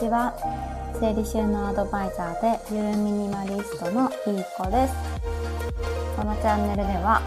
[0.00, 0.32] ちは
[0.98, 4.94] 整理収納アドバイザーでゆるミニマリストのいい子です。
[6.16, 7.20] このチャンネルでは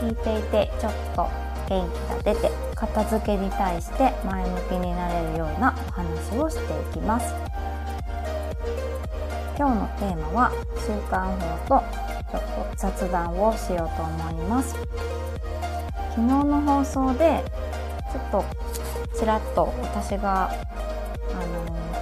[0.00, 1.26] 聞いていてちょっと
[1.68, 7.34] 元気が出て片付けに対して前向きになれるようなお話をしていきます。
[9.58, 10.52] 今日のテーマは
[10.86, 11.34] 習慣
[11.66, 11.82] 法と
[12.30, 14.76] ちょっと雑談をしようと思います。
[16.10, 17.42] 昨日の放送で
[18.12, 18.44] ちょっと
[19.18, 20.52] ちらっと私が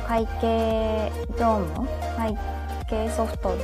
[0.08, 1.86] 会計業務
[2.16, 2.34] 会
[2.88, 3.62] 計ソフトに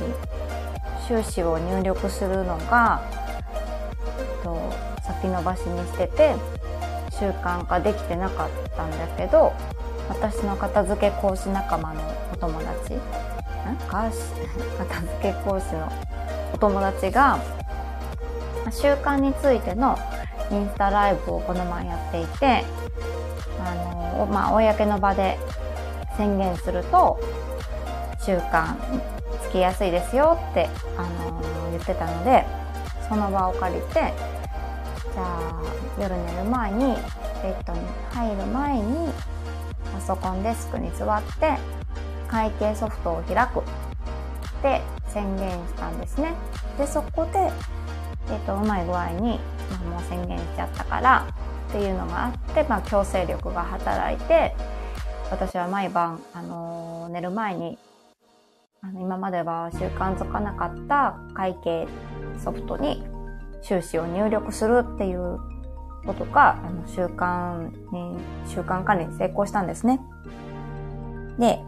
[1.07, 3.01] 収支を入力するのが、
[4.19, 4.55] えっと、
[5.01, 6.35] 先延ばしにしてて
[7.09, 9.53] 習慣化できてなかったんだけど
[10.07, 12.93] 私の片付け講師仲間のお友達
[13.65, 13.77] なん？
[13.77, 14.03] か
[14.77, 15.91] 片付け講師の
[16.53, 17.39] お友達が
[18.69, 19.97] 習慣についての
[20.51, 22.63] インスタライブをこの前やっていて
[23.59, 23.73] あ
[24.17, 25.39] のまあ公の場で
[26.17, 27.19] 宣言すると
[28.19, 28.75] 習慣
[29.43, 32.45] つきやすいですよってあの言ってたので
[33.07, 34.11] その場を借りてじゃ
[35.17, 35.63] あ
[36.01, 36.95] 夜寝る前に
[37.41, 37.79] ベッドに
[38.11, 39.13] 入る前に
[39.93, 41.57] パソコンデスクに座って
[42.27, 43.63] 会計ソフトを開くっ
[44.61, 46.33] て宣言したんですね。
[46.77, 47.51] でそこで、
[48.27, 49.39] えーと、うまい具合に、
[49.71, 51.27] まあ、もう宣言しちゃったから
[51.69, 54.55] っていうのがあって、まあ、強制力が働いて
[55.31, 57.77] 私は毎晩、あのー、寝る前に
[58.81, 61.87] あの今までは習慣づかなかった会計
[62.37, 63.03] ソフトに
[63.61, 65.39] 収支を入力するっていう
[66.05, 69.99] ことがあの習慣に習慣管理に成功したんですね。
[71.39, 71.59] で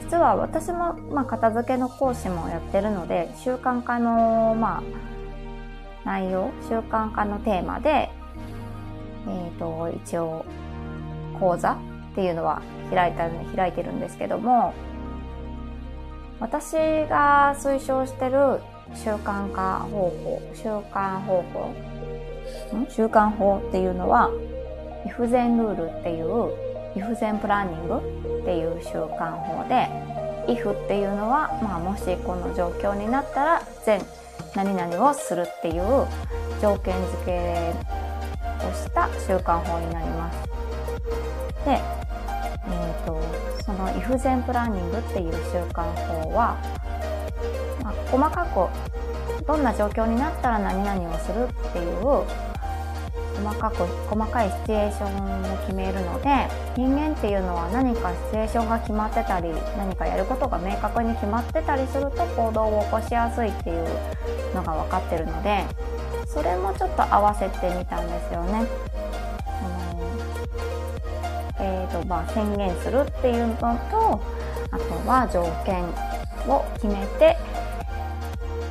[0.00, 4.82] 実は私も、まあ、片付けの講師もやってるので習慣化の、まあ、
[6.06, 8.10] 内容習慣化のテーマで、
[9.28, 10.46] えーと、一応
[11.38, 11.72] 講座
[12.12, 14.74] っていうのは開いた開いてるんですけども
[16.40, 16.72] 私
[17.08, 18.60] が推奨してる
[18.94, 21.74] 習慣化方法習慣方法
[22.90, 24.30] 習慣法っていうのは
[25.06, 26.52] if 前ルールっていう
[26.94, 27.96] if 前プランニング
[28.40, 29.88] っていう習慣法で
[30.52, 34.00] if っていうのは、まあ、もしこの状況になったら前
[34.54, 36.06] 何々をするっていう
[36.60, 37.72] 条件付け
[38.66, 40.61] をした習慣法になります。
[41.64, 43.20] で、えーと、
[43.64, 45.84] その if 前プランニングっていう習慣
[46.22, 46.56] 法は、
[47.82, 48.92] まあ、細かく
[49.46, 52.24] どんな状況になったら何々をするっていう
[53.42, 56.28] 細かく細かいシチュエーションを決めるので
[56.76, 63.86] 人間っていうのは何かシチュエーションが決まってたり何かやることが明確に決まってたりすると行動を起こしやすいっていう
[64.54, 65.64] のが分かってるので
[66.26, 68.91] それもちょっと合わせてみたんですよね。
[71.64, 73.70] えーとまあ、宣言するっていうのと
[74.72, 75.84] あとは条件
[76.52, 77.36] を決めて、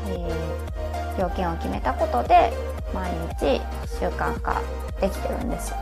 [0.09, 2.51] えー、条件を決めたことで
[2.93, 3.09] 毎
[3.39, 3.61] 日
[3.97, 4.61] 習慣化
[4.99, 5.77] できてるんですよ。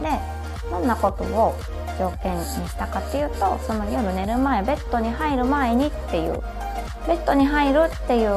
[0.00, 0.08] で
[0.70, 1.54] どんなことを
[1.98, 6.40] 条件にしたかっていうとその夜寝る前ベッドに入る前にっていう
[7.06, 8.30] ベッドに入るっていう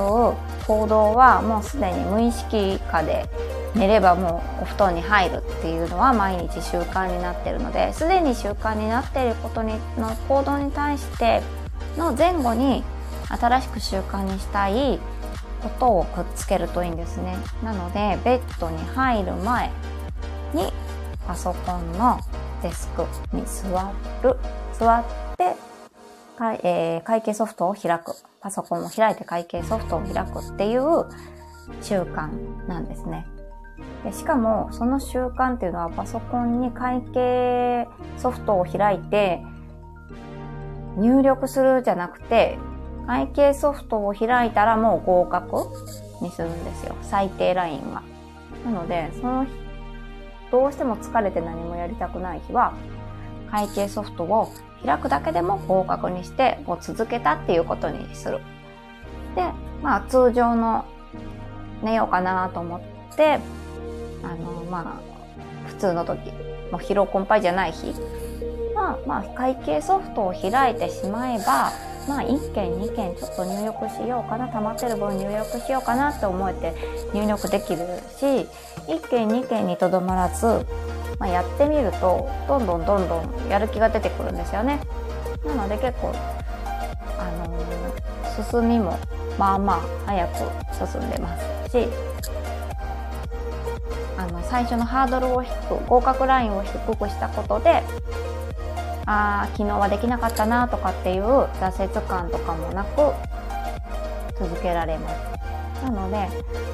[0.66, 3.28] 行動はもうすでに無意識化で
[3.76, 11.42] 寝ればもうお布団に入るっていうのは毎日習慣になってるのですでに習慣になっていることにの行動に対して
[11.98, 12.84] の前後に
[13.30, 15.00] 新しく習慣にしたい
[15.62, 17.38] ことをくっつけるといいんですね。
[17.64, 19.72] なので、ベッドに入る前
[20.54, 20.72] に
[21.26, 22.20] パソコンの
[22.62, 23.06] デスク
[23.36, 24.38] に座る。
[24.78, 25.04] 座っ
[25.38, 25.56] て、
[26.64, 28.16] えー、会計ソフトを開く。
[28.42, 31.06] パソコンを開いて会計ソフトを開くっていう
[31.82, 32.30] 習慣
[32.68, 33.26] なんですね。
[34.04, 37.88] でしかも、その習慣っていうのはパソコンに会計
[38.18, 39.44] ソフトを開いて
[40.98, 42.58] 入力するじゃなくて、
[43.08, 45.58] 会計ソフトを開いたらもう合格
[46.22, 46.96] にするんですよ。
[47.02, 48.02] 最低ラインは。
[48.66, 49.52] なので、その日、
[50.52, 52.74] どうしても疲れて何もやりたくない日は、
[53.52, 54.52] 会計ソフトを
[54.86, 58.40] 開くだけでも合格にして、こう続けたっていうことにする。
[59.36, 59.44] で、
[59.84, 60.86] まあ通常の
[61.84, 62.82] 寝ようかなと思っ
[63.16, 63.40] て、
[64.26, 66.32] あの、まあ、普通の時、
[66.72, 67.94] もう疲労困憊じゃない日
[68.74, 71.72] は、まあ、会計ソフトを開いてしまえば、
[72.08, 76.74] まあ1件2件ちょっと入力しようかな溜まってる分入力しようかなって思えて
[77.14, 77.80] 入力できる
[78.18, 78.48] し
[78.88, 80.46] 1件2件にとどまらず、
[81.20, 84.80] まあ、やってみるとどんどんどんどんやる気が出てくるんですよね。
[85.46, 86.14] なので結構、
[87.18, 88.98] あのー、進みも
[89.38, 91.36] まあまあ早く進んでま
[91.66, 91.88] すし、
[94.50, 97.84] 最初のハードルを低く合格ラインを低くしたことで
[99.06, 103.14] ああ昨日はできなかったなとかっていう挫折感とかもなく
[104.40, 105.36] 続けられます。
[105.84, 106.28] なので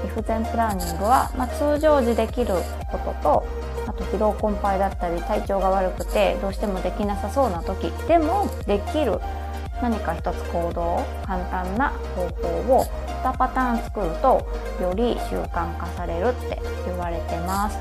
[0.03, 2.53] リフゼンプランニングは、まあ、通常時できる
[2.91, 3.47] ことと
[3.87, 9.19] あと疲労困憊だったり体調が悪くてどうしてもできなさそうな時でもできる
[9.81, 12.47] 何か一つ行動簡単な方法
[12.77, 12.85] を
[13.23, 14.45] 2パターン作ると
[14.81, 17.77] より習慣化されるって言われてます。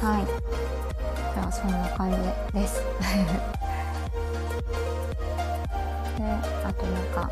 [0.00, 0.24] はい。
[1.34, 2.16] じゃあそんな感じ
[2.58, 2.82] です。
[6.16, 6.24] で
[6.64, 7.30] あとなんか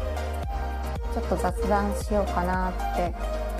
[1.14, 3.14] ちょっと雑談しようかなって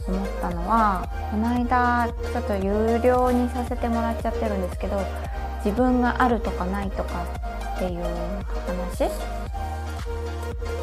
[0.07, 5.01] 思ったのはこの間ちょっと有料にさせてもらっちゃってるんですけど
[5.65, 7.25] 自分があるとかないとか
[7.75, 8.05] っていう
[8.67, 9.11] 話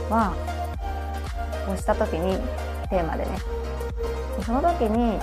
[0.10, 0.34] は
[1.72, 2.38] をした時に
[2.90, 3.38] テーマでね
[4.46, 5.20] その時に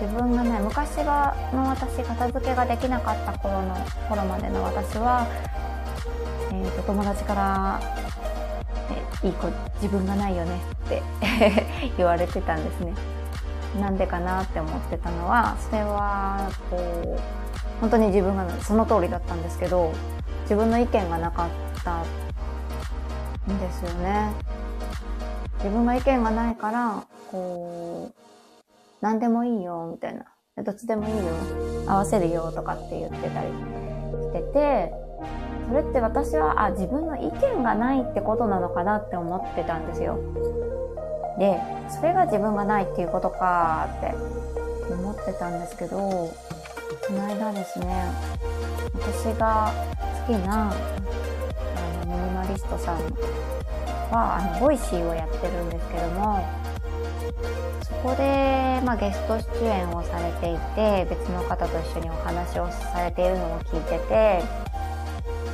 [0.00, 3.74] 自分がね昔がの私片付けができなかった頃の
[4.08, 5.26] 頃までの私は、
[6.50, 7.80] えーと、友達から
[9.22, 11.02] いい子自分がないよねって
[11.96, 12.92] 言われてたんですね。
[13.80, 17.20] なんでかなって思ってたのはそれはこう
[17.80, 19.92] 本当に自分がその通りだったんですけど
[20.42, 21.48] 自分の意見がなかっ
[21.82, 21.96] た
[23.50, 24.30] んですよね。
[25.62, 28.14] 自分が意見がないからこう
[29.00, 30.26] 何でもいいよみたいな
[30.64, 31.22] どっちでもいいよ
[31.86, 34.92] 合わせるよとかって言ってたりしてて
[35.68, 40.18] それって私はあ自分の意見がないってことなのかなって思ってたんですよ。
[41.38, 44.14] でそれが自分がないっていうことかって
[44.92, 46.32] 思ってたんですけどこ
[47.10, 48.10] の間ですね
[48.94, 49.72] 私が
[50.26, 50.74] 好きなあ
[52.04, 52.98] のミニマリストさん
[54.12, 56.44] はあの Voicy をやってるんですけども
[57.82, 64.42] そこで、まあ、ゲスト出演をされていて別の方と一緒にお話をされているのを聞いてて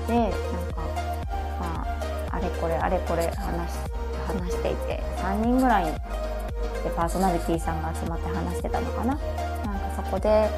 [0.06, 0.32] でなん
[0.72, 0.82] か、
[1.60, 1.86] ま
[2.32, 3.70] あ、あれこれあれこれ話
[4.26, 9.14] 話していて3人ぐらいでパーソナリティーさんが集まって話してたのかな。
[9.64, 10.48] なんかそこで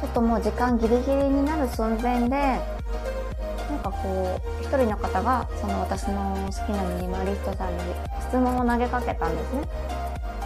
[0.00, 7.82] ちょっともう時間ギリギリになる寸前でなんかこう一人の方がその私の好きなミニマリストさんに
[8.20, 9.62] 質問を投げかけたんですね。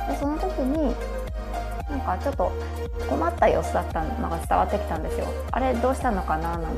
[0.09, 0.95] でその時に
[1.89, 2.53] なんかちょっと
[3.09, 5.27] 困った様子だったのが伝わってきたんですよ。
[5.51, 6.59] あれどうしたのかな？
[6.59, 6.69] なんて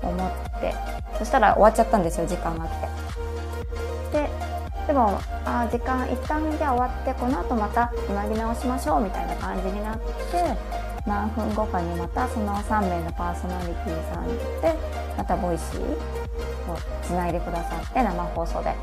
[0.00, 0.72] 思って
[1.18, 2.70] そしたら終わっちゃったんですよ時間が来
[4.12, 4.18] て。
[4.18, 4.30] で
[4.86, 10.04] でもあ時間一旦じゃ終わってこの後またつなぎ直しましょうみたいな感じになって
[11.04, 14.28] 何分後かにまたその3名のパーソナリティさん
[14.60, 14.78] で
[15.16, 16.23] また Voicy
[16.72, 18.74] をつないでくださって生放送で。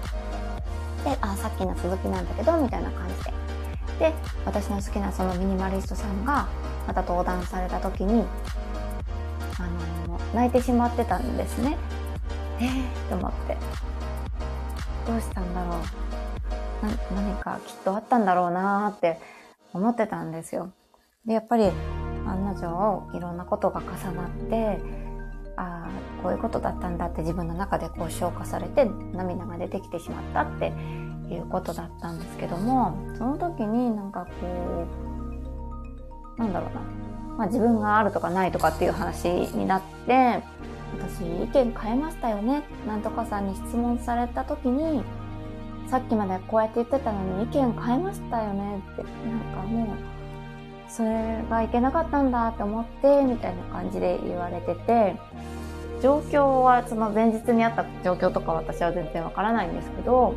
[1.03, 3.31] で、あ、さっきの続きなんだけど、みたいな感じで。
[3.99, 4.13] で、
[4.45, 6.47] 私の好きなそのミニマリストさんが
[6.87, 8.25] また登壇された時に、
[9.59, 9.63] あ
[10.07, 11.77] の、泣いてしまってたんですね。
[12.59, 13.57] えーと思って。
[15.07, 16.01] どうしたんだろう。
[16.85, 19.19] な、何かきっとあったんだろうなーって
[19.73, 20.71] 思ってたんですよ。
[21.25, 21.71] で、やっぱり
[22.27, 24.79] 案の定いろんなことが重なって
[25.61, 25.87] あ
[26.23, 30.73] こういうことだったんだって自分の中でこう消化されて涙が出てきてしまったって
[31.31, 34.87] いうことだったんですけどもその時になんかこ
[36.37, 36.81] うなんだろうな、
[37.37, 40.43] まあ、自分があるとかないとかっていう話になって
[40.99, 45.03] 私意見変えましたよねなんとかさんに質問された時に
[45.87, 49.87] さっきまでこうやって言ってたのに意見変えましたよねってなんかもう
[50.91, 55.15] それがいけなかったんだって思ってみたいな感じで言われてて
[56.01, 60.35] 状況はその前日にあった状況とか私は全然わからないんですけど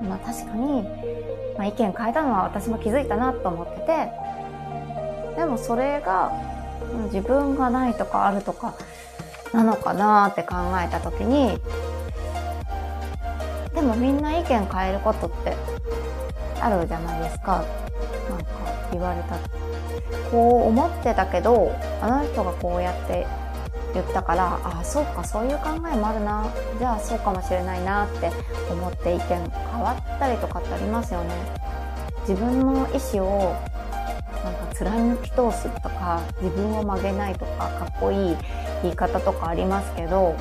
[0.00, 0.82] まあ確かに、
[1.56, 6.32] まあ、意見変えたのは私も気づいたなと思っててでもそれが
[7.06, 8.74] 自分がないとかあるとか
[9.52, 11.58] なのかなって考えた時に
[13.74, 15.54] でもみんな意見変えることって
[16.60, 17.64] あるじゃないですか。
[18.30, 18.46] なんか
[18.90, 19.36] 言われた
[20.30, 23.26] こう思ってたけどあの人がこうやって
[23.96, 26.44] 言ったからああそうかそういう考えもあるな
[26.78, 28.30] じゃあそうかもしれないなって
[28.70, 29.40] 思って意見変
[29.80, 31.34] わったりとかってありますよね
[32.28, 33.54] 自分の意思を
[34.44, 38.36] なんか貫き通すとか自分を曲げないとかかっこいい
[38.82, 40.36] 言い方とかありますけど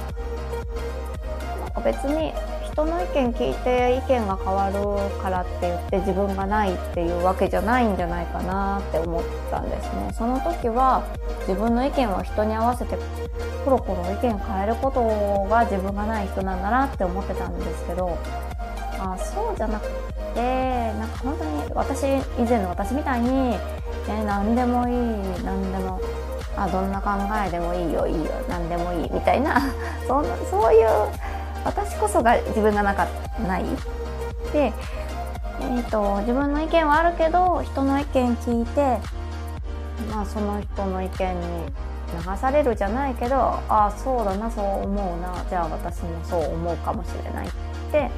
[1.61, 2.33] なんか別に
[2.75, 10.11] 人の意見聞いて意見が変わるからって言って自分がないっていうわけじゃないんじゃないかなって思ったんですね。
[10.13, 11.05] その時は
[11.47, 12.97] 自分の意見を人に合わせて
[13.65, 15.01] コロコロ意見変えること
[15.49, 18.17] が自分がない人なんだなって思ってたんですけど、
[18.99, 19.89] あそうじゃなく
[20.35, 22.03] で、なんか本当に私、
[22.37, 25.99] 以前の私みたいに、えー、何でもいい、何でも、
[26.55, 27.11] あ、どんな考
[27.45, 29.59] えでもいいよ、いいよ、何でもいい、みたいな、
[30.07, 30.87] そんな、そういう、
[31.63, 33.07] 私こそが自分がなか
[33.47, 33.65] ない。
[34.53, 34.71] で、
[35.61, 38.99] えーと、自分の意見はあるけど人の意見聞いて
[40.11, 41.47] まあその人の意見に
[42.15, 45.45] 流されるじゃないけどああそうだなそう思うな。
[45.49, 47.51] じゃあ私もそう思うかもしれないっ
[47.91, 48.09] て、ま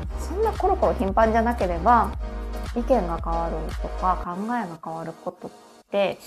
[0.00, 2.10] あ、そんなコロコロ頻繁じゃなければ
[2.76, 5.50] 意見が変わるとか考えが変わることっ
[5.90, 6.18] て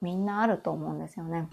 [0.00, 1.48] みんなあると思うんですよね。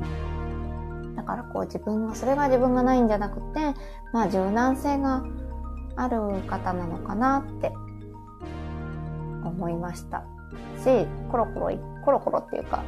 [1.16, 3.74] だからこう自分がそれが自分がないんじゃなくて
[4.14, 5.24] まあ柔軟性が
[5.96, 7.72] ある方なのかなって
[9.44, 10.24] 思いました。
[10.82, 12.84] し、コロコロ、コロコロっていうか、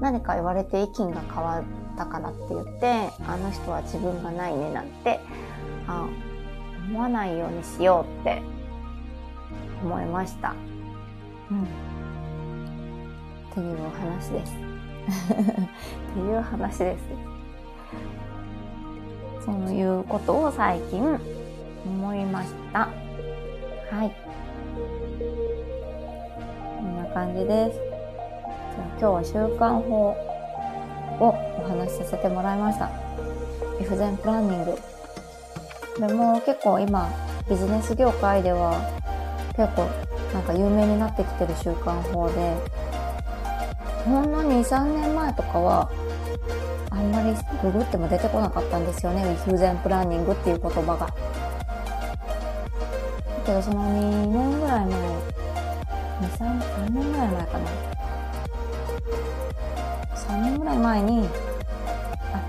[0.00, 1.64] 何か言われて意見が変わっ
[1.96, 5.20] たからって言って、あの人は自分がないねなんて、
[5.86, 6.08] あ
[6.88, 8.42] 思わないようにしようって
[9.82, 10.54] 思いました。
[11.50, 11.62] うん。
[11.62, 11.66] っ
[13.54, 14.52] ていう話です。
[15.08, 17.04] っていう話です。
[19.44, 21.18] そういうことを最近
[21.86, 22.88] 思いました。
[23.90, 24.12] はい。
[26.78, 27.87] こんな感じです。
[28.78, 30.14] じゃあ今日は習慣法
[31.18, 32.88] をお話しさせてもらいました。
[33.80, 34.78] F 全プランニング。
[35.98, 37.10] でも結構今、
[37.50, 38.78] ビジネス業界では
[39.56, 39.88] 結構
[40.32, 42.54] なんか有名になってきてる習慣法で、
[44.04, 45.90] ほんの2、3年前とかは、
[46.90, 49.28] あんまりググっても出てこなかったんですよね。
[49.44, 51.06] F 全プランニングっていう言葉が。
[51.06, 51.12] だ
[53.44, 55.00] けどその2年ぐらい前、
[56.20, 57.97] 2、3、3年ぐらい前かな。
[60.28, 61.26] 3年ぐらい前に、
[62.34, 62.42] あ、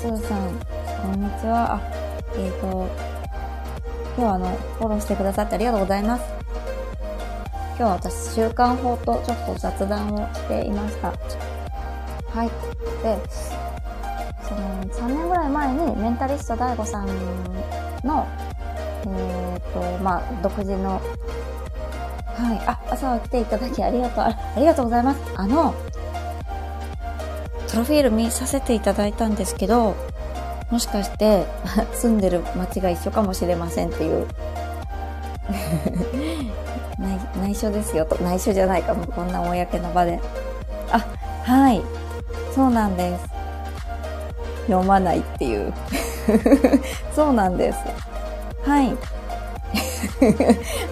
[0.00, 0.54] つーさん、
[1.02, 1.74] こんにちは。
[1.74, 1.80] あ、
[2.36, 2.86] えっ、ー、と、
[4.16, 6.22] 今日はあの、フォローしてくださってありがとうございます。
[7.76, 11.08] 今日は私、習慣法とちょっと雑談をしていました。
[11.08, 12.48] はい。
[13.02, 13.18] で、
[14.40, 17.06] その3年ぐらい前にメンタリスト DAIGO さん
[18.04, 18.28] の
[19.06, 21.00] えっ、ー、と、まあ、独自の、
[22.36, 25.20] はい、あ、朝は来ていただきありがとう、ありがとうございます。
[25.34, 25.74] あの、
[27.68, 29.94] プロフィール見させていただいたんですけど、
[30.70, 31.46] もしかして
[31.94, 34.26] 住んでる街が一緒かもしれませんっていう。
[36.98, 38.16] 内内緒ですよと。
[38.22, 38.94] 内緒じゃないか。
[38.94, 40.18] もこんな公の場で。
[40.90, 41.04] あ
[41.44, 41.82] はい。
[42.54, 43.28] そうなんです。
[44.66, 45.72] 読まないっていう。
[47.14, 47.78] そうなんです。
[48.66, 48.96] はい。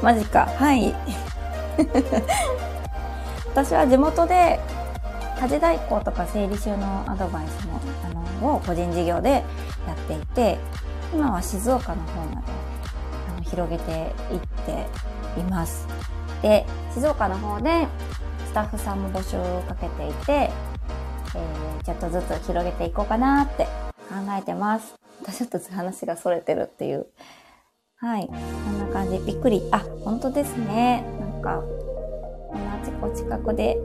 [0.03, 0.49] マジか。
[0.57, 0.95] はい。
[3.53, 4.61] 私は地元で
[5.41, 9.43] 家事代行とか整理収納アドバイスのあのを個人事業でや
[9.95, 10.59] っていて、
[11.13, 12.49] 今は静岡の方まで
[13.29, 14.87] あの広げていって
[15.41, 15.87] います。
[16.43, 17.87] で、静岡の方で
[18.47, 24.95] スタッフさんも募集をかけていて、えー、ちょっとずつ広げていこうかなって考えてます。
[25.23, 27.07] 私ちょっと話が逸れてるっていう
[27.99, 28.27] はい。
[28.27, 29.19] こんな感じ。
[29.21, 29.67] びっくり。
[29.73, 31.03] あ、本当ですね。
[31.19, 31.63] なんか、
[32.53, 33.79] 同じお近くで、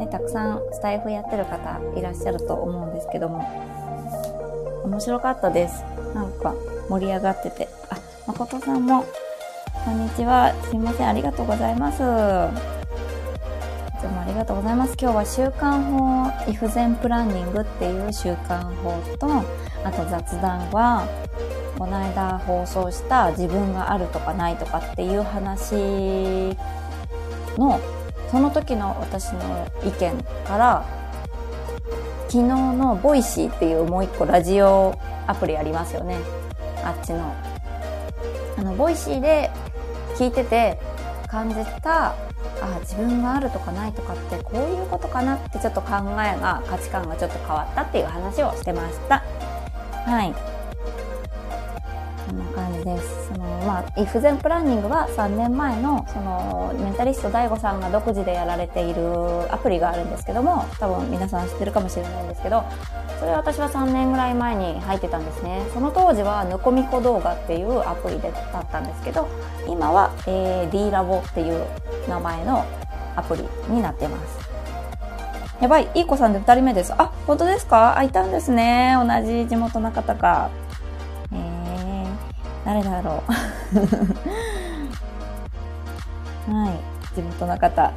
[0.00, 3.46] ね、たくさんスタイフやってる方いらっしゃると思うんですけども、
[4.82, 5.84] 面白かったです。
[6.14, 6.54] なんか、
[6.88, 7.68] 盛り上がってて。
[7.90, 9.04] あ、誠さんも、
[9.84, 10.54] こんにちは。
[10.70, 11.08] すいません。
[11.08, 11.96] ありがとうございます。
[11.96, 12.02] いつ
[14.08, 14.96] もありがとうございます。
[14.98, 19.28] 今日は習慣法、 if-then planning っていう習慣法と、
[19.84, 21.06] あと雑談は、
[21.78, 26.56] この間放送した自分があるとかないとかっていう話
[27.58, 27.78] の
[28.30, 30.84] その時の私の意見から
[32.28, 34.96] 昨日の Voicy っていうもう一個ラジオ
[35.26, 36.16] アプリありますよね。
[36.84, 37.34] あっちの。
[38.56, 39.50] あの Voicy で
[40.16, 40.78] 聞いてて
[41.26, 42.14] 感じた
[42.60, 49.24] あ自分があるとかないとかってこういうことかなってちょっと考えが価値観がちょっと変わったっていう話をしてました。
[50.04, 50.59] はい。
[52.84, 53.28] です。
[53.28, 59.02] その、まあ、イフゼンプランニングは3年前の、その、メンタリスト DAIGO さんが独自でやられている
[59.52, 62.64] アプリがあるんですけども、多分皆さん知ってるかもしれないんですけど、
[63.18, 65.62] それ私は3年ぐらい前に入ってたんですね。
[65.74, 69.28] その当時は、ぬこみこ動画っていうアプリでだったんですけど、
[69.68, 71.64] 今は、えー、D ラボっていう
[72.08, 72.64] 名前の
[73.16, 74.50] アプリになってます。
[75.60, 76.94] やばい、いい子さんで2人目です。
[76.96, 77.98] あ、本当ですか？
[77.98, 78.96] あ、いたんですね。
[78.96, 80.48] 同じ地元の方が。
[82.64, 83.32] 誰だろう
[86.52, 86.90] はい。
[87.14, 87.92] 地元の方。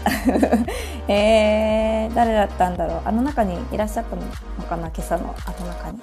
[1.08, 3.02] えー、誰だったんだろう。
[3.06, 4.24] あの中にいらっしゃったの
[4.68, 6.02] かな今朝のあの中に。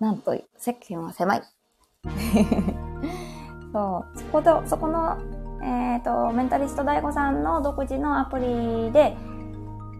[0.00, 1.42] なんと、世間は狭い。
[3.72, 5.18] そう、そこで、そこの、
[5.62, 9.16] えっ、ー、と、メンタリスト DAIGO さんの独自のアプリで、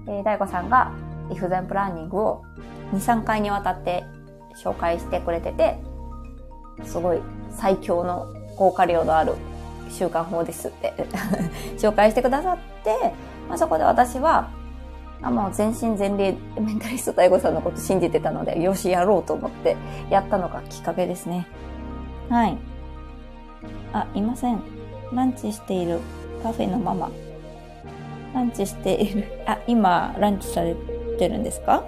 [0.06, 0.92] えー、DAIGO さんが、
[1.30, 2.42] イフゼンプランニングを
[2.92, 4.04] 2、3回にわたって
[4.56, 5.78] 紹介してくれてて、
[6.82, 8.26] すごい最強の
[8.56, 9.34] 効果量のある
[9.90, 10.92] 習慣法ですって
[11.78, 13.12] 紹介してくださって、
[13.48, 14.48] まあ、そこで私は、
[15.22, 19.76] あもう全身全霊メンタリスト大悟さんのこと信じてたので、よし、やろうと思って
[20.10, 21.46] やったのがきっかけですね。
[22.28, 22.58] はい。
[23.92, 24.60] あ、いません。
[25.12, 26.00] ランチしている
[26.42, 27.10] カフェのママ。
[28.34, 29.24] ランチしている。
[29.46, 30.74] あ、今、ランチされ
[31.18, 31.84] てるんですか？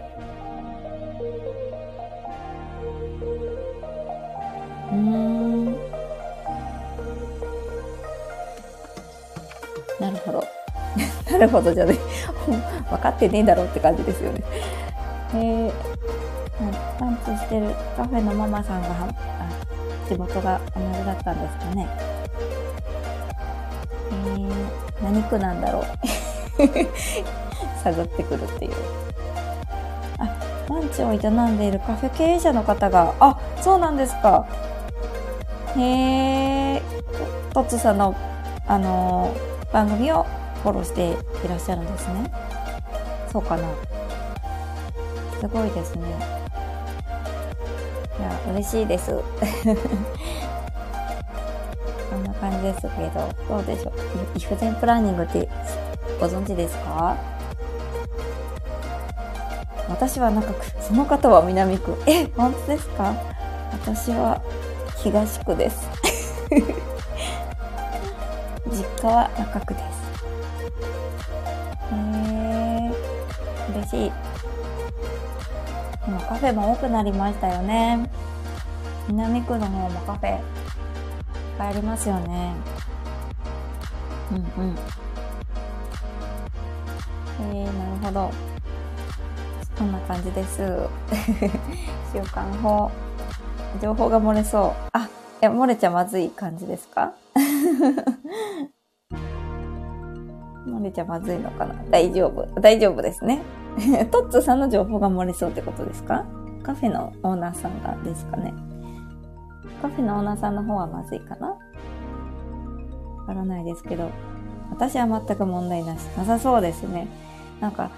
[4.92, 5.64] うーん。
[10.00, 10.44] なるほど。
[11.30, 11.96] なるほどじゃね。
[12.90, 14.42] 分かってねえだろって感じですよね。
[15.34, 15.72] えー、
[17.00, 19.08] ランチしてるカフェのママさんが、あ
[20.08, 21.88] 地元が同じだったんですかね。
[24.10, 24.50] えー、
[25.02, 25.84] 何区なんだろう。
[27.82, 28.72] 探ってくるっていう。
[30.18, 30.28] あ、
[30.68, 34.46] ランチを営んでいるカフェ経営者の方が、あ、そうなんですか。
[35.78, 36.82] へえ、
[37.52, 38.14] トッツさんの、
[38.66, 40.26] あのー、番組を
[40.62, 41.10] フォローして
[41.44, 42.32] いらっしゃるんですね。
[43.30, 43.68] そうかな。
[45.40, 46.08] すごいですね。
[48.18, 49.12] いや、嬉しいです。
[52.10, 53.92] こんな感じですけど、どうでしょう。
[54.34, 55.46] イフゼンプランニングって
[56.18, 57.16] ご存知ですか？
[59.88, 61.94] 私は中区、その方は南区。
[62.06, 63.12] え、本当ですか？
[63.72, 64.40] 私は
[65.06, 65.88] 東区です。
[68.72, 70.06] 実家は中区です。
[73.72, 74.12] 嬉しい。
[76.08, 78.10] 今カフェも多くなりましたよね。
[79.06, 80.42] 南区の方もカフェいっ
[81.56, 82.52] ぱいありますよね。
[84.32, 84.76] うんうん。
[87.52, 88.32] えー、なるほど。
[89.78, 90.56] こんな感じです。
[92.12, 92.90] 習慣法。
[93.78, 94.72] 情報が漏れそう。
[94.92, 95.08] あ、
[95.40, 97.12] え、漏れちゃまずい感じですか？
[100.66, 101.74] 漏れちゃまずいのかな？
[101.90, 102.46] 大丈夫。
[102.60, 103.42] 大丈夫ですね。
[104.10, 106.24] トッツーさんの情報が漏れそうってことですか？
[106.62, 108.52] カフェのオーナーさんがですかね？
[109.82, 111.48] カフェのオーナーさんの方はまずいかな？
[111.48, 111.58] わ
[113.26, 114.10] からないですけど、
[114.70, 116.02] 私は全く問題なし。
[116.16, 117.08] なさそうですね。
[117.60, 117.90] なんか、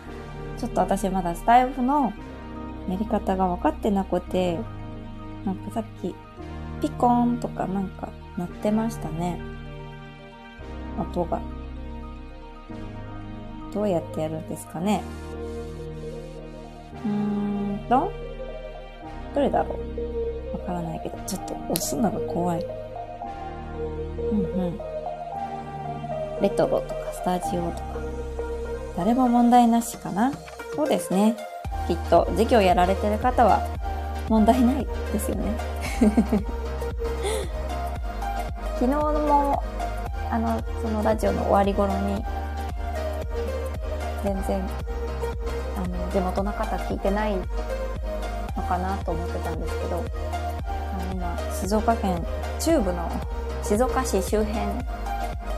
[0.56, 2.12] ちょっと私まだスタイフの
[2.88, 4.58] やり方が分かってなくて、
[5.44, 6.14] なんかさっき、
[6.80, 9.40] ピコーンとかなんか鳴ってましたね。
[10.98, 11.40] 音が。
[13.72, 15.02] どうやってやるんですかね。
[17.04, 18.10] うーんと、
[19.34, 19.76] どれだろ
[20.52, 22.64] うわからないけど、ちょっと押すのが怖い。
[24.32, 24.78] うんうん。
[26.40, 27.82] レトロとかスタジオとか。
[28.96, 30.32] 誰も問題なしかな
[30.74, 31.36] そうですね。
[31.86, 33.60] きっと授業やられてる方は
[34.28, 35.52] 問題ないですよね。
[38.78, 39.62] 昨日も、
[40.30, 42.24] あの、そのラジオの終わり頃に、
[44.22, 44.62] 全然
[45.76, 47.42] あの地元の方聞いてないの
[48.68, 50.04] かなと思ってたんですけど
[50.66, 52.24] あの今静岡県
[52.60, 53.10] 中部の
[53.62, 54.54] 静岡市周辺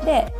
[0.04, 0.32] で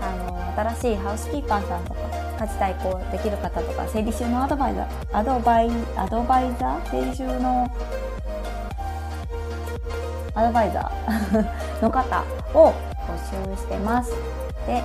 [0.00, 2.05] あの新しいハウスキーパーさんとか
[2.38, 7.70] 家事代行できる方とか整理収納アドバイザーアドバイアドバイザー整理収納
[10.34, 12.22] アドバイザーの方
[12.52, 12.74] を
[13.08, 14.10] 募集してます。
[14.66, 14.82] で、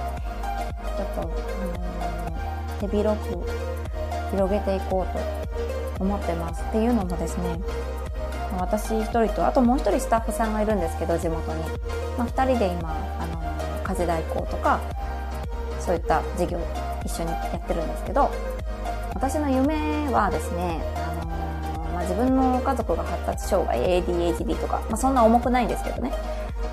[0.98, 1.26] ちょっと、あ
[2.30, 3.44] の、手広く
[4.32, 6.64] 広げていこうと思ってます。
[6.64, 7.60] っていうのもですね、
[8.58, 11.64] 私一人と、あともう一人スタッフさんがいるんですけど、地元に。
[12.18, 14.80] まあ、二人で今、あの、家事代行とか、
[15.82, 16.60] そういった事業
[17.06, 18.32] 一緒にやってるんですけど、
[19.14, 26.12] 私の夢はですね、あのー、まあ、自分の家族が発達障害、ADHD とか、まあ、そんな重くないんですけどね、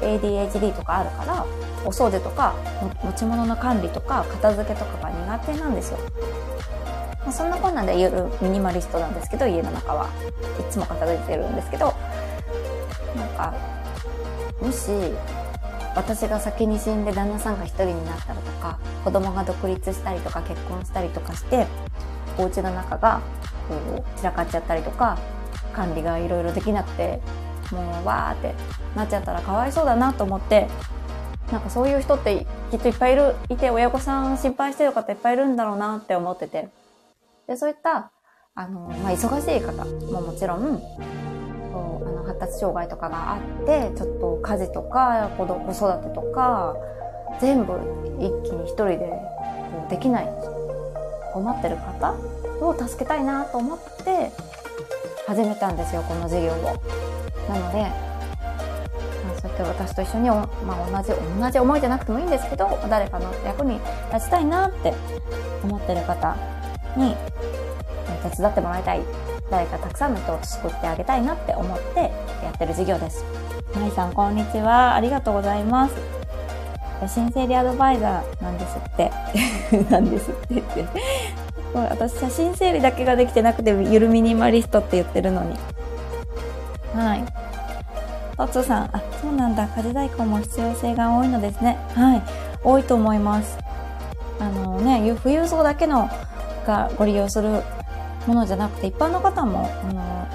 [0.01, 1.45] ADHD とかあるから、
[1.85, 2.55] お掃除とか、
[3.03, 5.99] 持ち物の管理とか、片付けとかが苦手なんですよ。
[7.29, 10.09] まあ、そんなこんなんで夜ミニマリストなんですけど家の中は
[10.59, 11.95] いつも片付いてるんですけど
[13.15, 13.55] なんか
[14.63, 14.89] もし
[15.99, 21.67] 私が先に死んで旦那さんが一人になったらとか子供が独立したりとか結婚したりとかして
[22.39, 23.21] お家の中が
[23.69, 25.19] こう散らかっちゃったりとか
[25.73, 27.21] 管理がいろいろできなくて
[27.73, 28.55] もうわーって
[28.97, 30.69] なっちゃったらかわいそうだなと思って
[31.51, 36.69] なんかそういう人ってきっといっぱいいるいて親御さん心配してる方いっぱいいるんだろうなって思ってて。
[37.49, 38.13] で、そういった、
[38.55, 40.83] あの、まあ、忙しい方ももちろん、
[41.73, 46.75] こうあの発達障害とかがあってちょっと家事とか子子育てとか
[47.41, 47.75] 全部
[48.19, 50.29] 一気に一人でこうできない
[51.33, 52.15] 困ってる方
[52.61, 54.31] を助けたいなと思って
[55.27, 56.77] 始めたんですよこの事業を。
[57.49, 58.09] なので
[59.41, 63.81] そうやって私と一緒に、まあ、同じ同じ思いじゃなくてもいいんですけど誰かの役に
[64.13, 64.93] 立ちたいなって
[65.63, 66.37] 思ってる方
[66.97, 67.15] に
[68.31, 69.01] 手伝ってもらいたい
[69.51, 73.25] 誰かたくさんの人を救ってあげたいなって思ってやってる事業です。
[73.75, 75.95] まいさんこんにちはありがとうございます。
[77.01, 79.11] 写真整理アドバイザーなんですって。
[79.91, 80.85] なんですってって。
[81.75, 85.55] 私写真整理だけができてなくてゆるミニマリストって言ってるのに。
[86.95, 87.25] はい。
[88.37, 89.67] トツさん、あ、そうなんだ。
[89.67, 91.77] 家事代行も必要性が多いのですね。
[91.95, 92.23] はい。
[92.63, 93.59] 多いと思います。
[94.41, 96.09] あのね、富裕層だけの
[96.67, 97.63] がご利用する
[98.29, 100.29] ものじゃなくて、一般の方も、あの、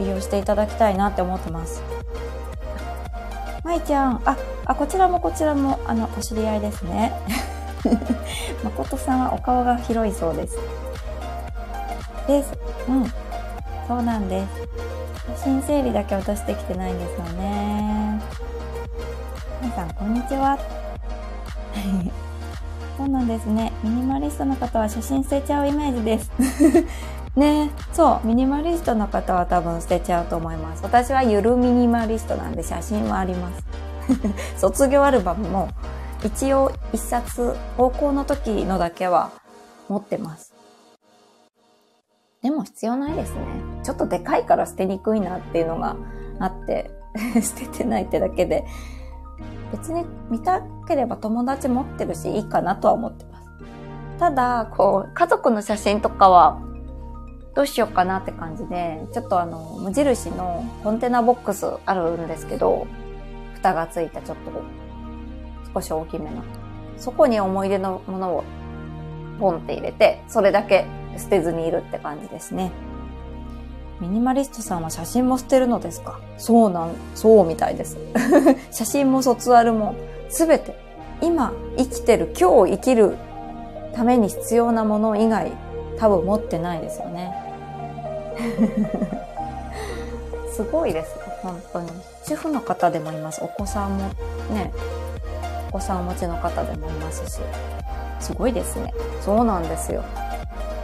[0.00, 1.80] 利用していただきたいなって思ってます。
[3.62, 7.12] まいちゃん、あ、あ、こちらもこちらも、あの、お知り合いですね。
[8.64, 10.58] 誠さんはお顔が広いそうです。
[12.26, 12.52] です。
[12.88, 13.12] うん。
[13.86, 14.44] そうなんで
[15.26, 15.38] す。
[15.38, 18.20] 写真整理だけ私できてないんですよね。
[19.60, 20.58] 皆さん、こんにちは。
[22.96, 23.72] そうなんですね。
[23.82, 26.30] ミニマリストの方は写真捨てちゃうイメージです。
[27.36, 30.82] ねそう、ミニマリストの方は多分捨てちゃうと思います。
[30.82, 33.64] 私はゆるミニマリストなんで写真はあります。
[34.58, 35.68] 卒業アルバムも
[36.24, 39.30] 一応一冊、高校の時のだけは
[39.88, 40.54] 持ってます。
[42.42, 43.40] でも必要ないですね。
[43.84, 45.96] ちょっとでかいから捨てにくいなっていうのが
[46.38, 46.90] あって
[47.40, 48.64] 捨ててないってだけで、
[49.72, 53.50] 別に見たければ友達持ってるしいいかなとは思ってます。
[54.18, 56.60] ただ、こう、家族の写真とかは
[57.54, 62.86] どうしようかなって感じで、ちょっとあの、無印のコンテナボックスあるんですけど、
[63.54, 64.52] 蓋がついたちょっと
[65.74, 66.42] 少し大きめの。
[66.98, 68.44] そこに思い出のものを
[69.40, 72.70] ポンって入れて、それだけ捨てずにいるって感じですね。
[74.02, 76.18] ミニマリストさんは写真も捨てるのですか？
[76.36, 77.96] そうなん、そうみたいです。
[78.72, 79.94] 写真も卒アルも
[80.28, 80.76] すべて
[81.20, 83.16] 今生きてる、今日生きる
[83.94, 85.52] ために必要なもの以外
[85.98, 87.32] 多分持ってないですよね。
[90.52, 91.88] すごいです本当に。
[92.26, 93.40] 主婦の方でもいます。
[93.44, 94.08] お子さんも
[94.52, 94.72] ね、
[95.68, 97.38] お子さんお持ちの方でもいますし。
[98.18, 98.92] すごいですね。
[99.20, 100.02] そうなんですよ。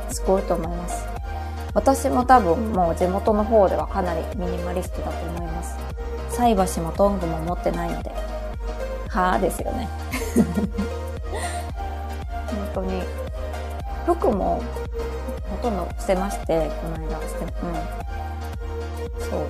[0.08, 1.17] すごいと思います。
[1.78, 5.76] 私も多分もう地元の方ではかなりミニマリストだと思います。
[6.28, 8.10] 菜箸もトングも持ってないので。
[9.08, 9.88] はぁですよね。
[12.50, 13.04] 本当に。
[14.06, 14.60] 服も
[15.48, 17.50] ほとんど捨てまして、この間捨て、うん。
[19.30, 19.42] そう。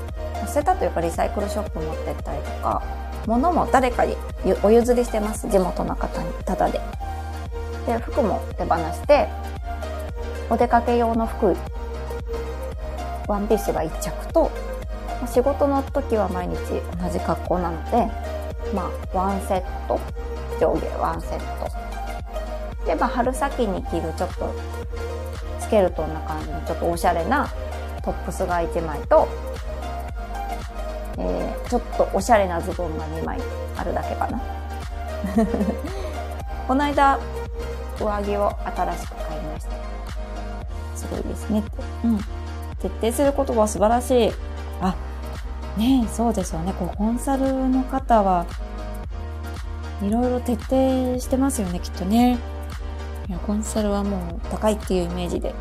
[0.47, 2.83] 捨てたというかリサイクルショップ持ってったりとか、
[3.27, 4.15] 物も誰かに
[4.63, 5.49] お譲りしてます。
[5.49, 6.79] 地元の方に、ただで。
[7.87, 9.29] で、服も手放して、
[10.51, 11.57] お出かけ用の服、
[13.29, 14.51] ワンピースが1着と、
[15.27, 16.57] 仕事の時は毎日
[17.01, 18.11] 同じ格好なので、
[18.75, 20.01] まあ、ワンセット、
[20.59, 22.87] 上下ワンセット。
[22.87, 24.55] で、まあ、春先に着るちょっと、
[25.61, 27.49] スケルトンな感じのちょっとおしゃれな
[28.03, 29.29] トップスが1枚と、
[31.19, 33.39] えー、ちょっとおしゃれなズボンが2枚
[33.77, 34.41] あるだけかな。
[36.67, 37.19] この間、
[37.99, 39.71] 上着を新しく買いました。
[40.97, 41.63] すごいですね。
[42.05, 42.38] うん。
[42.81, 44.31] 徹底することは素晴らしい。
[44.81, 44.95] あ、
[45.77, 46.73] ねえ、そうですよね。
[46.73, 48.47] こう、コンサルの方は、
[50.03, 52.39] いろいろ徹底してますよね、きっとね。
[53.29, 55.55] いや、コンサルはもう高いっていうイメージで、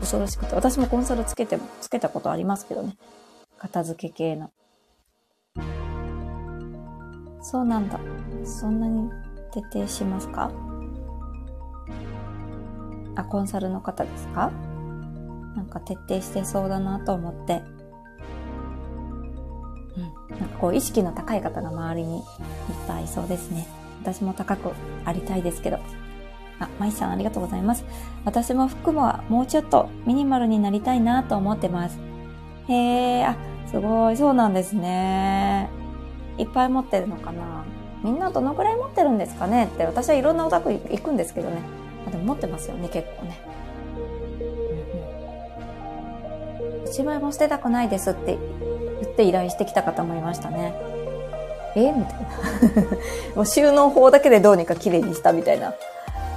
[0.00, 0.54] 恐ろしくて。
[0.54, 2.96] 私もコンサルつけて、つけたことありますけどね。
[3.58, 4.50] 片付け系の。
[7.40, 8.00] そうなんだ。
[8.44, 9.08] そんなに
[9.52, 10.50] 徹底しますか？
[13.14, 14.50] あ、コンサルの方ですか？
[15.56, 17.62] なんか徹底してそうだなと思って、
[19.96, 22.24] うん、なんかこう意識の高い方が周りにいっ
[22.86, 23.66] ぱいいそうですね。
[24.02, 24.70] 私も高く
[25.04, 25.78] ありたいですけど。
[26.58, 27.84] あ、まいさんありがとうございます。
[28.24, 31.98] 私も服ももうちょっとミニマルになりたいなと思ってます。
[32.68, 33.36] へえ、あ、
[33.70, 35.68] すごい、そうなんですね。
[36.38, 37.64] いっぱい持ってるのかな
[38.02, 41.62] みんなどのくらい持ってるんですかねって私はいろんなお宅行くんですけどね。
[42.10, 43.38] でも持ってますよね、結構ね。
[46.86, 48.38] 一枚も捨てたくないですって
[49.02, 50.74] 言って依頼してきた方もいましたね。
[51.74, 51.92] え？
[51.92, 52.26] みたいな。
[53.36, 55.74] もう収納法だけでどうにか綺麗にしたみたいな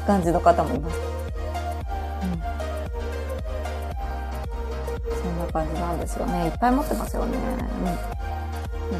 [0.05, 0.99] 感じの方もいます。
[2.23, 2.41] うん。
[5.15, 6.45] そんな感じなんですよね。
[6.45, 7.37] いっぱい持ってますよね。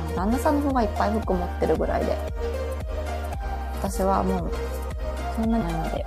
[0.10, 0.16] うん。
[0.16, 2.16] 旦那さんの方がいっぱい服持ってるぐらいで。
[3.82, 4.52] 私はもう、
[5.36, 6.06] そんなにないので。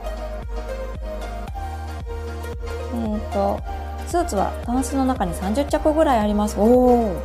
[2.95, 3.82] えっ、ー、と、
[4.13, 6.57] スーツはタンスの中に30着ぐらいあります。
[6.59, 7.23] おお。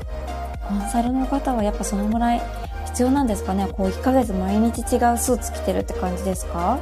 [0.70, 2.42] コンサルの方はやっぱそのぐらい
[2.86, 6.80] 必要なんですかねこう1ヶ月毎日違うスーツ着てるって感じですか？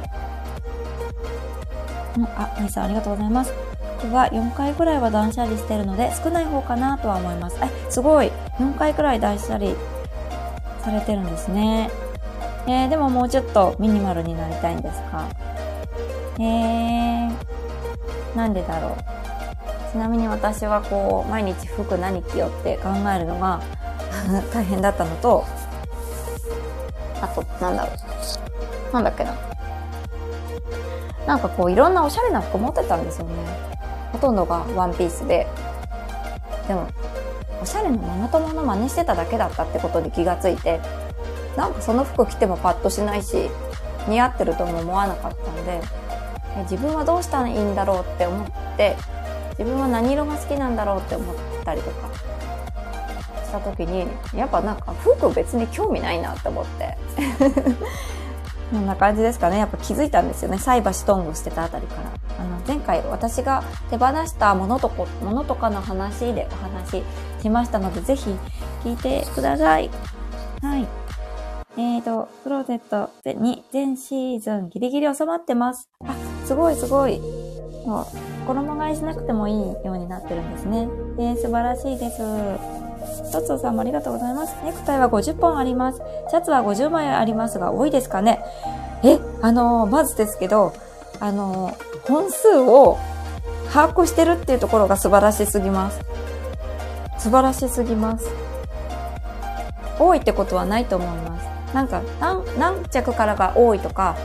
[2.16, 3.52] うん、あ、マイさんありがとうございます。
[4.00, 7.58] 僕は4回ぐらいは断捨離してるので少ない方かなとは思います。
[7.60, 9.72] え、すごい !4 回くらい断捨離
[10.84, 11.90] されてるんですね。
[12.68, 15.26] えー、でももうちょっとミニマルになりたいんですか？
[16.38, 17.32] えー、
[18.36, 19.15] なんでだろう。
[19.96, 23.62] ちなみに私はこう、毎日服何着ようって考えるのが
[24.52, 25.42] 大変だったのと、
[27.22, 27.92] あと、なんだろ
[28.90, 28.92] う。
[28.92, 29.32] なんだっけな。
[31.26, 33.32] なんかこう、いろんなおしゃれな服持ってたんですよね。
[34.12, 35.46] ほとんどがワンピースで。
[36.68, 36.88] でも、
[37.62, 40.78] おしゃれなママ友の真似してただけだったってことに気がついて、
[41.56, 43.48] なんかその服着てもパッとしないし、
[44.06, 45.80] 似合ってるとも思わなかったんで、
[46.70, 48.94] 自分はどうしたらいいんだろうって思って、
[49.58, 52.10] 自分は何色が好きなんだろうって思ったりとか
[53.44, 56.96] した時に、やっぱなんか服別に興味ないなって思って。
[58.70, 59.58] こんな感じですかね。
[59.58, 60.58] やっぱ気づいたんですよね。
[60.58, 62.10] 菜箸トングしてたあたりから。
[62.40, 67.02] あの、前回私が手放したものとこ、ものとかの話でお話し
[67.42, 68.36] しましたので、ぜひ
[68.82, 69.88] 聞いてください。
[70.62, 70.86] はい。
[71.78, 75.88] えーと、クローゼットに全シーズンギリギリ収まってます。
[76.04, 76.14] あ、
[76.44, 77.20] すごいすごい。
[77.86, 80.88] もう、衣替えしなくてもいいようになってるんですね。
[81.18, 82.18] えー、素晴らしいです。
[83.32, 84.56] トツオさんもありがとうございます。
[84.64, 86.00] ネクタイは50本あります。
[86.30, 88.40] シャツは50枚ありますが、多いですかね
[89.02, 90.72] え、あのー、まずですけど、
[91.20, 92.98] あのー、本数を
[93.72, 96.00] 把握してるっていうところが素晴らしすぎます。
[97.18, 98.30] 素晴らしすぎます。
[99.98, 101.74] 多いってことはないと思います。
[101.74, 104.16] なんか、何、何着からが多いとか、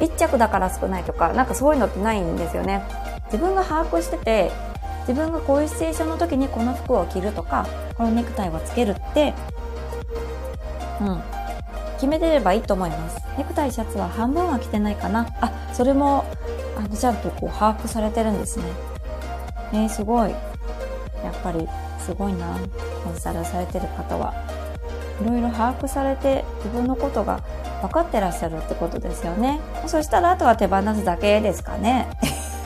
[0.00, 2.82] 1着だから少ないとか、なんかそういうのってないんですよね。
[3.32, 4.52] 自分が把握してて、
[5.08, 7.66] 自分がこういうシチュエーションの時にこの服を着るとか、
[7.96, 9.34] このネクタイをつけるって、
[11.00, 11.22] うん、
[11.94, 13.24] 決めてればいいと思います。
[13.38, 15.26] ネクタイシャツは半分は着てないかな。
[15.40, 16.24] あ、それも、
[16.76, 18.64] あの、ちゃんとこう把握されてるんですね。
[19.72, 20.30] えー、すごい。
[20.30, 20.36] や
[21.30, 21.66] っぱり、
[21.98, 22.58] すごいな。
[23.02, 24.34] コンサルされてる方は。
[25.20, 27.42] いろいろ把握されて自分のことが
[27.80, 29.60] 分かってらっしゃるってことですよね。
[29.86, 32.08] そしたらあとは手放すだけですかね。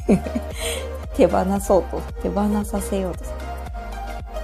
[1.17, 3.37] 手放そうと、手放させようとする。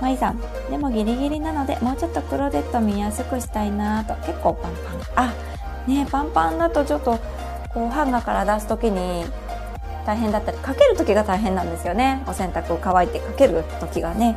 [0.00, 4.14] まいさん、でもギリギリなので、もうちょっとクローゼット見やすくしたいなと。
[4.26, 4.72] 結構パン
[5.14, 5.26] パン。
[5.26, 5.32] あ、
[5.86, 7.18] ねパンパンだとちょっと、
[7.72, 9.24] こう、ハンガーから出すときに
[10.04, 12.22] 大変だったり、かけるときが大変なんですよね。
[12.26, 14.36] お洗濯を乾いてかけるときがね。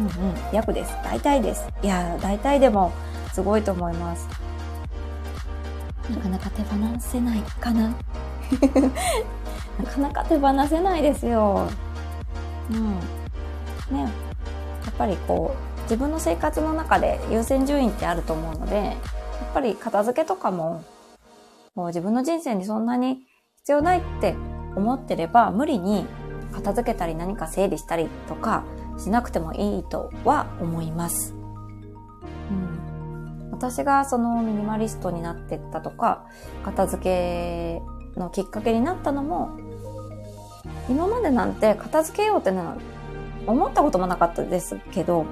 [0.00, 0.92] うんうん、約です。
[1.04, 1.68] 大体です。
[1.82, 2.92] いや、大体でも
[3.32, 4.28] すごいと思います。
[6.10, 7.94] なかなか手放せないかな。
[9.78, 11.68] なかなか手放せないですよ。
[12.70, 13.96] うん。
[13.96, 14.02] ね。
[14.02, 14.06] や
[14.90, 18.96] っぱりこう、自分の生活の中で優先順位ってあると思うので、やっ
[19.54, 20.84] ぱり片付けとかも、
[21.74, 23.20] もう自分の人生にそんなに
[23.58, 24.34] 必要ないって
[24.76, 26.06] 思ってれば、無理に
[26.52, 28.64] 片付けたり何か整理したりとか
[28.98, 31.34] しなくてもいいとは思います。
[32.50, 33.50] うん。
[33.52, 36.26] 私がそのミニマリストになってったとか、
[36.64, 37.82] 片付け
[38.18, 39.56] のきっかけになったのも、
[40.88, 42.76] 今までなんて片付けようってのは
[43.46, 45.26] 思ったこともなかったですけど、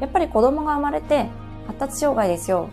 [0.00, 1.28] やっぱり子供が生まれて
[1.66, 2.68] 発達障害ですよ。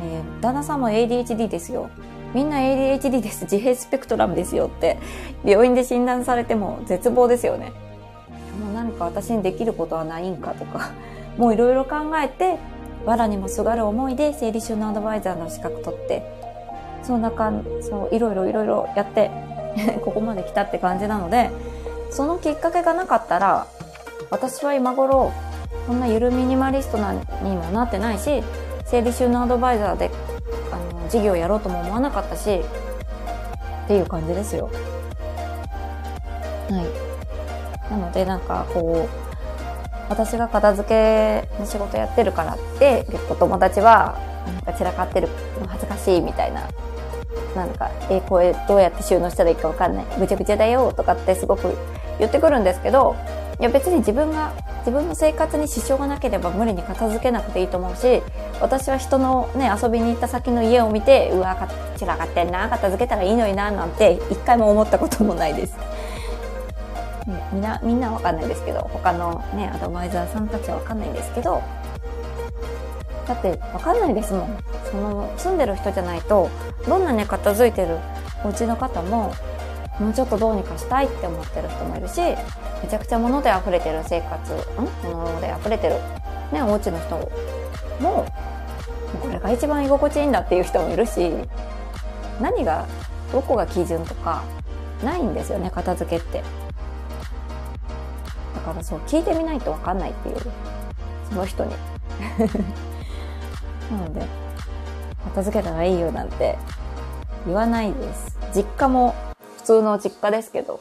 [0.00, 1.90] えー、旦那さんも ADHD ですよ。
[2.34, 3.44] みんな ADHD です。
[3.44, 4.98] 自閉スペクトラムですよって、
[5.44, 7.72] 病院で診断されても絶望ですよね。
[8.62, 10.90] もう何か私にできることはないんかとか、
[11.36, 12.58] もういろいろ考えて、
[13.06, 16.22] 藁にもすがる思いで生理収納アドバイザーの資格取って、
[17.02, 19.30] そんな感そう、いろいろいろいろやって
[20.04, 21.50] ここまで来たって感じなので、
[22.10, 23.66] そのきっかけがなかったら、
[24.30, 25.32] 私は今頃、
[25.86, 28.42] こんなゆるミニマリストなにもなってないし、
[28.84, 30.10] 整理収納アドバイザーで、
[30.72, 32.60] あの、事業やろうとも思わなかったし、
[33.84, 34.70] っていう感じですよ。
[36.70, 36.82] は
[37.88, 37.90] い。
[37.90, 39.28] なので、なんか、こう、
[40.08, 45.28] 私が片付けの仕事やってるからって、結構友達は、なんか散らかってる
[45.66, 46.68] 恥ずかしいみたいな
[47.58, 50.04] なんか、えー、これどうやって収納したらいいかわかんない。
[50.18, 51.74] ぐちゃぐちゃだよとかってすごく
[52.18, 53.16] 言ってくるんですけど、
[53.60, 58.22] いや別に自分が、自分の生活に支障がなければ無理に片付けなくていいと思うし、
[58.60, 65.76] 私は人のね、遊びに行った先の家を見て、うわ、散らかってんな、片付けたらいいのにな、なんて一回も思ったこともないです。
[67.52, 71.62] みんな、みんなわかんないですけど、他のね、アドバイザーさんたちはわかんないんですけど、
[73.28, 74.58] だってわかんないですもん。
[74.90, 76.48] その、住んでる人じゃないと、
[76.88, 77.98] どんなね、片付いてる
[78.42, 79.34] お家の方も、
[80.00, 82.36] もうちょっとどうにかしたいって思ってる人もいるし、め
[82.88, 84.56] ちゃくちゃ物で溢れてる生活、ん？
[85.10, 85.96] 物で溢れてる、
[86.52, 87.16] ね、お家の人
[88.00, 88.24] も、
[89.20, 91.34] これが一番居心地いいんだっていう人もいるし、
[92.40, 92.86] 何が、
[93.32, 94.42] どこが基準とか、
[95.04, 96.38] ないんですよね、片付けって。
[98.54, 100.36] だからそう、聞いてみないとわかんないっていう、
[101.28, 101.74] その人に。
[103.90, 104.26] なので、
[105.24, 106.56] 片付けたらいいよなんて
[107.46, 108.38] 言わないです。
[108.54, 109.14] 実家も
[109.58, 110.80] 普通の実家ですけど、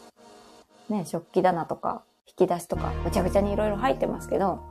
[0.90, 4.62] ね、食器棚とか引き出しとかぐちゃぐちゃにいろいろ入ってますけど、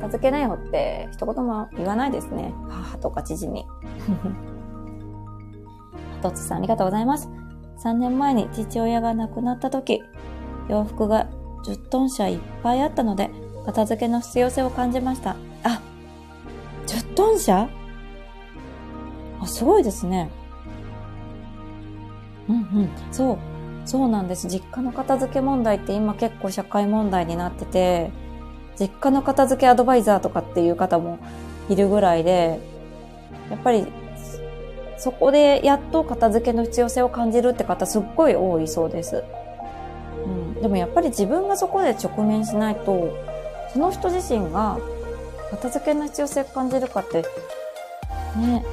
[0.00, 2.52] 片付けないよって一言も言わないですね。
[2.68, 3.64] 母とか知事に。
[6.22, 7.28] とつさんありがとうございます。
[7.82, 10.02] 3年前に父親が亡くなった時、
[10.68, 11.26] 洋服が
[11.66, 13.30] 10トン車いっぱいあったので、
[13.66, 15.36] 片付けの必要性を感じました。
[16.84, 17.68] あ、10トン車？
[19.40, 20.30] あ、すごいですね。
[22.48, 22.90] うんうん。
[23.10, 23.38] そう。
[23.86, 24.48] そうなんです。
[24.48, 28.10] 実家の片付け問題って今結構社会問題になってて、
[28.80, 31.18] 実家の片付けアドバイザーとかっていう方も
[31.68, 32.60] いるぐらいで、
[33.50, 33.86] やっぱり
[34.96, 39.22] そこでやっと片付けの必要性を感じるって方すっごい多いそうです。
[40.24, 43.14] うん、でもやっぱり自分がそこで直面しないと、
[43.72, 44.78] その人自身が
[45.50, 47.22] 片付けの必要性を感じるかって、
[48.36, 48.64] ね、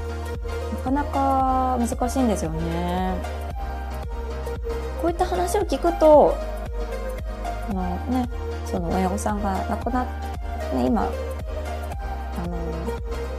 [0.73, 3.15] なかなか難しいんですよね。
[5.01, 6.35] こういった話を聞くと、
[7.69, 8.29] あのね、
[8.65, 10.05] その親御さんが亡くなっ、
[10.75, 12.57] ね、今、あの、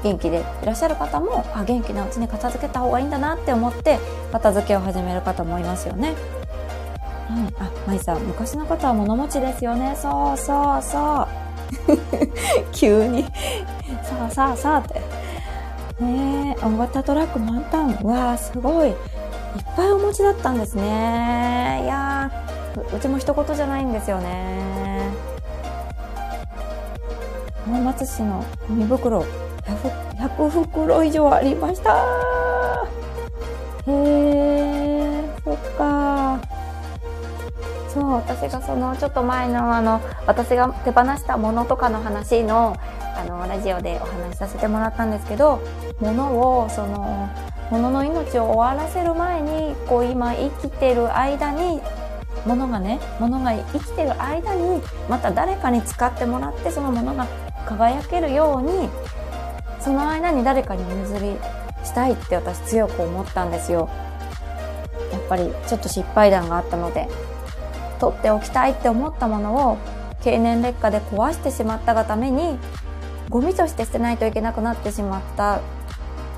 [0.03, 3.99] 元気でいらっしゃる方も、あ、元気なうちに片付けた方がいいんだなって思って、
[4.33, 6.15] 片付けを始める方もいますよね。
[7.31, 9.97] うん、あ、まいさん、昔の方は物持ちですよね。
[9.97, 11.42] そうそうそう。
[12.73, 13.25] 急に
[14.03, 15.01] さあさあさあって。
[16.03, 17.99] ねえ、大型トラック満タン。
[18.03, 18.89] わあ、すごい。
[18.89, 18.95] いっ
[19.77, 21.83] ぱいお持ちだったんですね。
[21.85, 24.93] いやー、うちも一言じゃないんですよね。
[27.65, 29.27] 浜松市のゴミ袋 100,
[30.19, 32.05] 100袋以上ありました
[33.87, 34.52] へえ
[38.17, 42.77] 私がそのちょっと前のあの、私が手放したものとかの話の、
[43.17, 45.61] あの、ラジオでお話しさせてもらったんですけど、
[46.01, 47.29] 物を、その、
[47.71, 51.81] 物の命を終わらせる前に、こう今生きてる間に、
[52.47, 57.27] 物がね、物が生きてる間に、また誰かに使ってもらって、その物が
[57.67, 58.89] 輝けるように、
[59.81, 61.37] その間に誰かに譲り
[61.85, 63.89] したいって私強く思ったんですよ。
[65.13, 67.09] やっぱりちょっと失敗談があったので、
[68.03, 69.79] 取っておきたいって思ったものを
[70.23, 72.59] 経年劣化で壊してしまったがために、
[73.29, 75.61] ゴミとして捨てないといけなくなってしまった、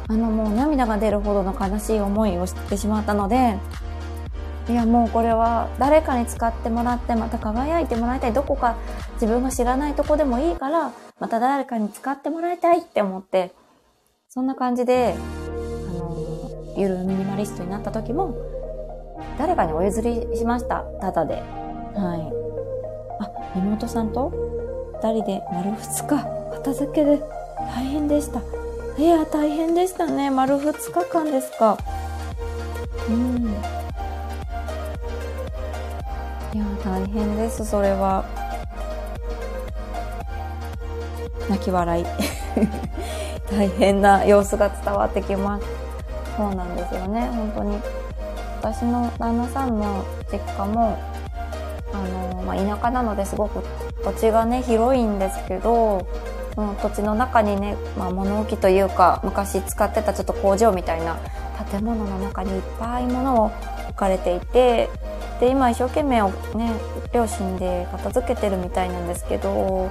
[0.07, 3.57] あのもう涙が出るほどの悲しい思いをしてしまったので、
[4.69, 8.35] いやもうこれは誰かに使ってもらってまた輝いてもらいたい。
[8.35, 8.77] どこか
[9.15, 13.53] 自分が知らないとこでもいいから、また誰かに使ってもらいたいって思って、
[14.29, 16.17] そんな感じで、あの、
[16.77, 18.35] ゆるミニマリストになった時も、
[19.39, 20.81] 誰かにお譲りしました。
[21.01, 21.43] ただで。
[21.95, 22.33] はい。
[23.21, 24.33] あ、妹さんと？
[25.03, 27.23] 二人で丸二日、片付けで
[27.75, 28.41] 大変でした。
[28.97, 30.31] いや、大変でしたね。
[30.31, 31.77] 丸二日間ですか。
[33.09, 33.55] うん。
[36.55, 38.25] いや、大変です、それは。
[41.51, 42.07] 泣き笑い。
[43.51, 45.67] 大変な様子が伝わってきます。
[46.37, 47.79] そうなんですよね、本当に。
[48.65, 50.99] 私の旦那さんの実家も、
[51.93, 53.63] あの、まあ、田舎なのですごく
[54.03, 56.09] 土地がね、広いんですけど、
[56.57, 61.19] うん、土地の中にね、まあ、物置というか、昔使ってたちょっと工場みたいな
[61.71, 63.53] 建物の中にいっぱい物を
[63.91, 64.89] 置かれていて、
[65.41, 66.23] で今一生懸命
[66.55, 66.73] ね
[67.13, 69.91] 両親で片付けてるみたいなんですけど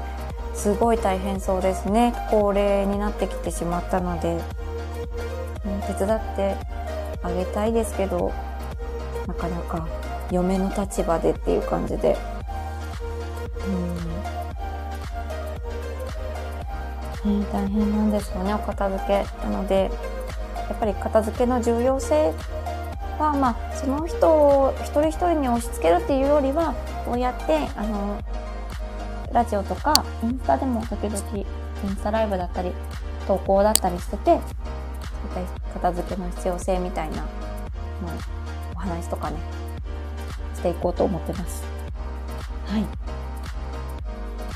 [0.56, 2.14] すごい大変そうですね。
[2.32, 4.42] 高齢になってきてしまったので、
[5.66, 6.56] うん、手伝って
[7.22, 8.34] あげたいですけど
[9.28, 9.88] なかなか
[10.32, 12.18] 嫁の立場でっていう感じで。
[17.26, 19.90] うん、ね、大変なんですよねお片付けなので。
[20.70, 22.34] やっぱり片付けの重要性
[23.20, 26.74] は、まあ、その人を一人一人に押し付けるっていうよりは、
[27.06, 28.18] こうやって、あの、
[29.32, 31.42] ラジオとか、インスタでも時々、イ
[31.86, 32.72] ンスタライブだったり、
[33.28, 34.40] 投稿だったりしてて、
[35.74, 37.24] 片付けの必要性みたいな、ま
[38.10, 38.43] あ、
[38.84, 39.38] 話とかね、
[40.56, 41.64] していこうと思ってます。
[42.68, 42.86] はい。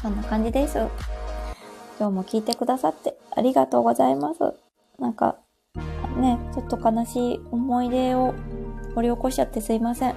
[0.01, 0.77] そんな感じです。
[1.99, 4.53] 今日も聞いてくださってありがとうございます。
[4.99, 5.37] なんか、
[6.17, 8.33] ね、ちょっと悲しい思い出を
[8.95, 10.15] 掘り起こしちゃってすいません。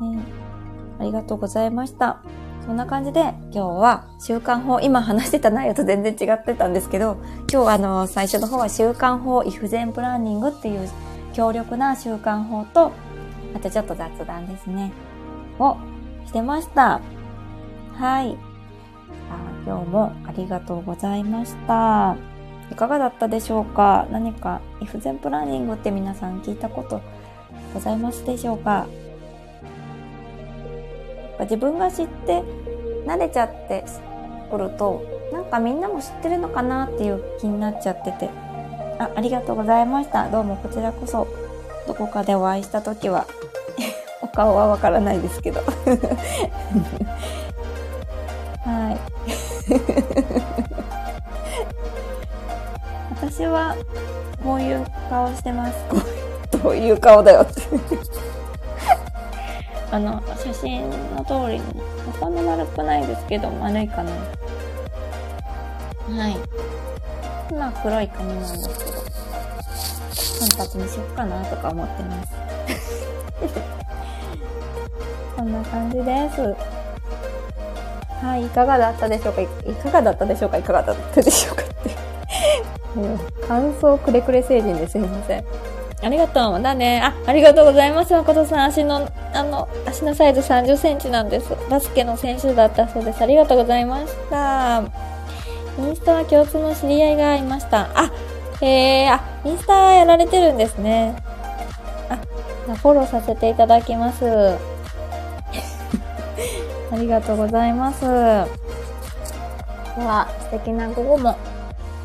[0.00, 0.22] ね、
[0.98, 2.20] ありがとうございました。
[2.66, 3.20] そんな感じで
[3.52, 7.18] 今日は習慣法、今話してた内容と全然違ってたんですけど、
[7.52, 10.88] 今日あの最初の方は習慣法、イフゼンプランニングっていう
[11.34, 12.92] 強力な習慣法と、
[13.54, 14.92] あとちょっと雑談ですね。
[15.58, 15.76] を
[16.26, 17.00] してました。
[17.94, 18.36] はい。
[19.66, 22.16] 今日もありがとうございました。
[22.70, 24.06] いかがだったでしょうか？
[24.10, 27.00] 何か、イフゼンプランニングって皆さん聞いたこと
[27.72, 28.86] ございますでしょうか？
[31.40, 32.42] 自分が知って
[33.06, 33.84] 慣れちゃって
[34.50, 38.43] くると、なんかみんなも知ってるのかなっていう気になっちゃってて。
[39.04, 40.28] あ、ありがとうございました。
[40.30, 41.28] どうもこちらこそ、
[41.86, 43.26] どこかでお会いした時は
[44.22, 45.60] お顔はわからないですけど
[48.64, 48.96] はい。
[53.14, 53.76] 私は、
[54.42, 55.74] こういう顔してます。
[56.62, 57.60] どういう顔だよって
[59.90, 61.64] あの、写真の通りに、
[62.18, 64.10] そんな丸くないですけど、丸いかな。
[66.10, 66.36] はい。
[67.50, 72.32] 今黒い髪なんですけど、単発にしよっかなとか思ってます。
[75.36, 76.54] こんな感じです。
[78.24, 79.42] はい、いかがだったでしょうか？
[79.42, 81.74] いかがだったでしょうかいかがだったでしょうかって
[82.98, 85.44] もう、感想くれくれ成人ですいません。
[86.02, 86.62] ありがとう。
[86.62, 87.00] だね。
[87.02, 88.12] あ、ありがとうございます。
[88.12, 88.64] 誠さん。
[88.64, 91.50] 足の、あの、足のサイズ30センチなんです。
[91.70, 93.22] バスケの選手だったそうです。
[93.22, 95.13] ありがとうございました。
[95.78, 97.88] インスタは共通の知り合いがいました。
[97.94, 98.10] あ、
[98.60, 101.16] えー、あ、インスタやられてるんですね。
[102.08, 102.16] あ、
[102.76, 104.24] フォローさせていただきます。
[106.92, 108.02] ありがとうございます。
[108.02, 108.06] で
[110.04, 111.36] は、素敵な午後も、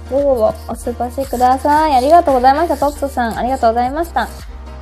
[0.09, 1.95] 午後をお過ごしください。
[1.95, 2.77] ありがとうございました。
[2.77, 4.27] トップさん、ありがとうございました。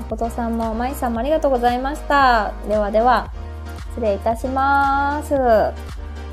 [0.10, 2.54] 誠さんも、まいさんもありがとうございました。
[2.70, 3.30] ではでは、
[3.90, 5.34] 失礼いたします。
[5.34, 5.74] は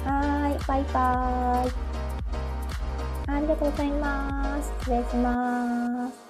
[0.07, 1.94] ーい、バイバーイ。
[3.27, 4.73] ありがとうございます。
[4.81, 6.24] 失礼します。